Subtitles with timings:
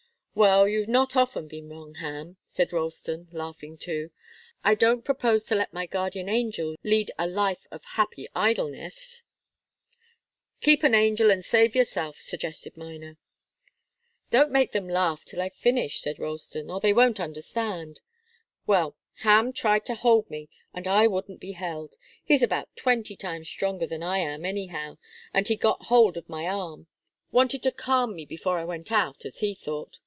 [0.33, 4.11] "Well, you've not often been wrong, Ham," said Ralston, laughing too.
[4.63, 9.23] "I don't propose to let my guardian angel lead a life of happy idleness"
[10.61, 13.17] "Keep an angel, and save yourself," suggested Miner.
[14.31, 17.99] "Don't make them laugh till I've finished," said Ralston, "or they won't understand.
[18.65, 21.95] Well Ham tried to hold me, and I wouldn't be held.
[22.23, 24.97] He's about twenty times stronger than I am, anyhow,
[25.33, 26.87] and he'd got hold of my arm
[27.33, 29.99] wanted to calm me before I went out, as he thought.